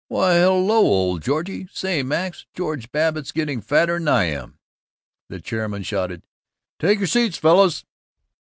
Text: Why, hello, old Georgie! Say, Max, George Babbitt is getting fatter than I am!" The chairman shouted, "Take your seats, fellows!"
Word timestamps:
Why, 0.07 0.33
hello, 0.39 0.79
old 0.79 1.21
Georgie! 1.21 1.67
Say, 1.71 2.01
Max, 2.01 2.47
George 2.55 2.91
Babbitt 2.91 3.25
is 3.27 3.31
getting 3.31 3.61
fatter 3.61 3.99
than 3.99 4.07
I 4.07 4.23
am!" 4.23 4.57
The 5.29 5.39
chairman 5.39 5.83
shouted, 5.83 6.23
"Take 6.79 6.97
your 6.97 7.07
seats, 7.07 7.37
fellows!" 7.37 7.85